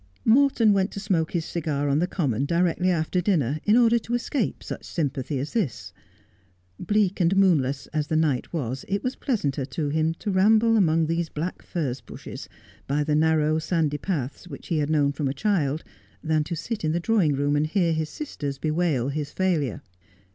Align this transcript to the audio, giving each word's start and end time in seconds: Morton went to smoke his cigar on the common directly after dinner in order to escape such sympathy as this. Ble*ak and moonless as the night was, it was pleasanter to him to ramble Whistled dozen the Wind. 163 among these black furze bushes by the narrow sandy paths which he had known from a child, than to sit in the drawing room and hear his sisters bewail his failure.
Morton 0.25 0.73
went 0.73 0.89
to 0.93 0.99
smoke 0.99 1.33
his 1.33 1.45
cigar 1.45 1.87
on 1.87 1.99
the 1.99 2.07
common 2.07 2.45
directly 2.47 2.89
after 2.89 3.21
dinner 3.21 3.59
in 3.65 3.77
order 3.77 3.99
to 3.99 4.15
escape 4.15 4.63
such 4.63 4.83
sympathy 4.83 5.37
as 5.37 5.53
this. 5.53 5.93
Ble*ak 6.79 7.21
and 7.21 7.35
moonless 7.37 7.85
as 7.93 8.07
the 8.07 8.15
night 8.15 8.51
was, 8.51 8.83
it 8.87 9.03
was 9.03 9.15
pleasanter 9.15 9.63
to 9.63 9.89
him 9.89 10.15
to 10.15 10.31
ramble 10.31 10.69
Whistled 10.71 10.87
dozen 10.87 11.05
the 11.05 11.15
Wind. 11.15 11.37
163 11.37 11.37
among 11.37 11.51
these 11.51 11.53
black 11.53 11.61
furze 11.61 12.01
bushes 12.01 12.49
by 12.87 13.03
the 13.03 13.15
narrow 13.15 13.59
sandy 13.59 13.99
paths 13.99 14.47
which 14.47 14.69
he 14.69 14.79
had 14.79 14.89
known 14.89 15.11
from 15.11 15.27
a 15.27 15.35
child, 15.35 15.83
than 16.23 16.43
to 16.45 16.55
sit 16.55 16.83
in 16.83 16.93
the 16.93 16.99
drawing 16.99 17.35
room 17.35 17.55
and 17.55 17.67
hear 17.67 17.93
his 17.93 18.09
sisters 18.09 18.57
bewail 18.57 19.09
his 19.09 19.31
failure. 19.31 19.83